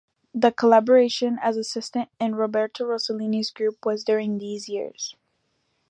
[0.33, 5.15] The collaboration as assistant in Roberto Rossellini’s group was during these years.